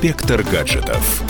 [0.00, 1.24] Инспектор гаджетов.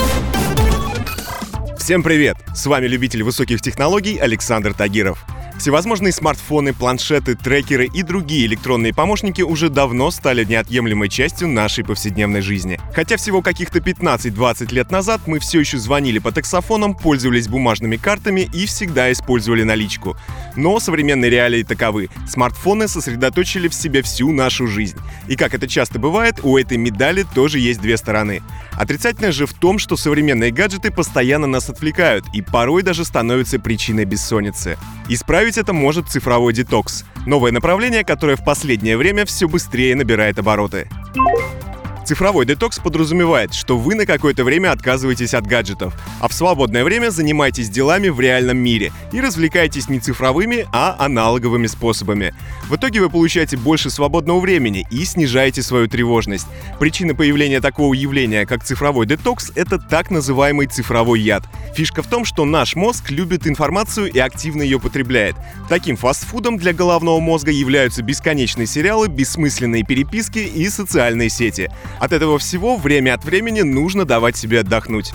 [1.78, 2.36] Всем привет!
[2.54, 5.24] С вами любитель высоких технологий Александр Тагиров.
[5.58, 12.42] Всевозможные смартфоны, планшеты, трекеры и другие электронные помощники уже давно стали неотъемлемой частью нашей повседневной
[12.42, 12.78] жизни.
[12.94, 18.48] Хотя всего каких-то 15-20 лет назад мы все еще звонили по таксофонам, пользовались бумажными картами
[18.54, 20.16] и всегда использовали наличку.
[20.54, 22.08] Но современные реалии таковы.
[22.28, 24.98] Смартфоны сосредоточили в себе всю нашу жизнь.
[25.26, 28.42] И как это часто бывает, у этой медали тоже есть две стороны.
[28.74, 34.04] Отрицательное же в том, что современные гаджеты постоянно нас отвлекают и порой даже становятся причиной
[34.04, 34.78] бессонницы.
[35.10, 37.04] Исправить это может цифровой детокс.
[37.26, 40.88] Новое направление, которое в последнее время все быстрее набирает обороты.
[42.08, 47.10] Цифровой детокс подразумевает, что вы на какое-то время отказываетесь от гаджетов, а в свободное время
[47.10, 52.34] занимаетесь делами в реальном мире и развлекаетесь не цифровыми, а аналоговыми способами.
[52.70, 56.46] В итоге вы получаете больше свободного времени и снижаете свою тревожность.
[56.80, 61.44] Причина появления такого явления, как цифровой детокс, это так называемый цифровой яд.
[61.74, 65.36] Фишка в том, что наш мозг любит информацию и активно ее потребляет.
[65.68, 71.70] Таким фастфудом для головного мозга являются бесконечные сериалы, бессмысленные переписки и социальные сети.
[72.00, 75.12] От этого всего время от времени нужно давать себе отдохнуть.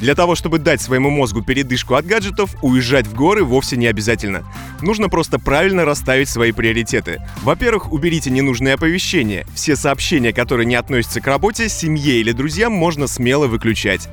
[0.00, 4.44] Для того, чтобы дать своему мозгу передышку от гаджетов, уезжать в горы вовсе не обязательно.
[4.80, 7.20] Нужно просто правильно расставить свои приоритеты.
[7.42, 9.44] Во-первых, уберите ненужные оповещения.
[9.54, 14.08] Все сообщения, которые не относятся к работе, семье или друзьям, можно смело выключать.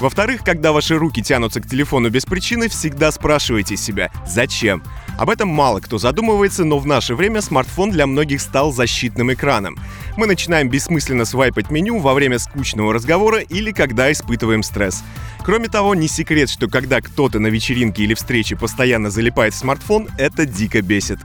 [0.00, 4.82] Во-вторых, когда ваши руки тянутся к телефону без причины, всегда спрашивайте себя «Зачем?».
[5.16, 9.78] Об этом мало кто задумывается, но в наше время смартфон для многих стал защитным экраном.
[10.16, 15.02] Мы начинаем бессмысленно свайпать меню во время скучного разговора или когда испытываем стресс.
[15.44, 20.08] Кроме того, не секрет, что когда кто-то на вечеринке или встрече постоянно залипает в смартфон,
[20.16, 21.18] это дико бесит.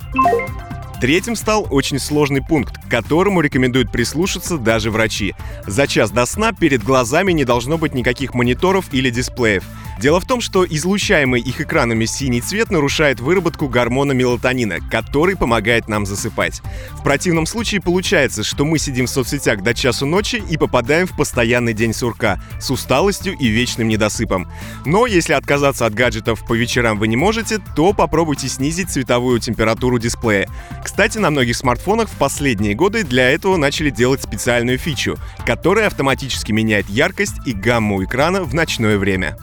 [0.99, 5.33] Третьим стал очень сложный пункт, к которому рекомендуют прислушаться даже врачи.
[5.65, 9.63] За час до сна перед глазами не должно быть никаких мониторов или дисплеев.
[9.99, 15.89] Дело в том, что излучаемый их экранами синий цвет нарушает выработку гормона мелатонина, который помогает
[15.89, 16.61] нам засыпать.
[16.91, 21.17] В противном случае получается, что мы сидим в соцсетях до часу ночи и попадаем в
[21.17, 24.49] постоянный день сурка с усталостью и вечным недосыпом.
[24.85, 29.99] Но если отказаться от гаджетов по вечерам вы не можете, то попробуйте снизить цветовую температуру
[29.99, 30.47] дисплея.
[30.81, 36.53] Кстати, на многих смартфонах в последние годы для этого начали делать специальную фичу, которая автоматически
[36.53, 39.35] меняет яркость и гамму экрана в ночное время.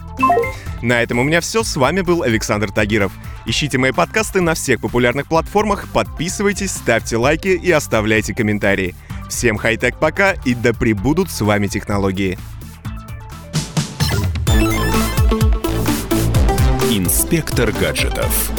[0.81, 1.63] На этом у меня все.
[1.63, 3.11] С вами был Александр Тагиров.
[3.45, 8.95] Ищите мои подкасты на всех популярных платформах, подписывайтесь, ставьте лайки и оставляйте комментарии.
[9.29, 12.37] Всем хай-тек пока и да пребудут с вами технологии.
[16.89, 18.51] Инспектор гаджетов.